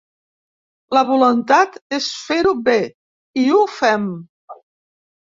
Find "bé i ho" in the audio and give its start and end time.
2.71-3.63